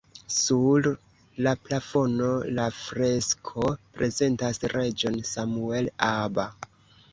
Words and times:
Sur 0.35 0.87
la 1.47 1.53
plafono 1.65 2.31
la 2.61 2.65
fresko 2.79 3.67
prezentas 4.01 4.63
reĝon 4.75 5.23
Samuel 5.37 5.95
Aba. 6.11 6.51